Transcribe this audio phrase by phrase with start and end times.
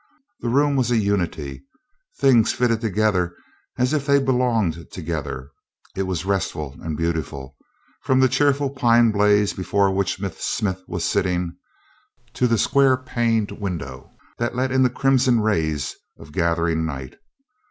[0.39, 1.63] The room was a unity;
[2.17, 3.35] things fitted together
[3.77, 5.51] as if they belonged together.
[5.95, 7.55] It was restful and beautiful,
[8.01, 11.55] from the cheerful pine blaze before which Miss Smith was sitting,
[12.33, 14.09] to the square paned window
[14.39, 17.17] that let in the crimson rays of gathering night.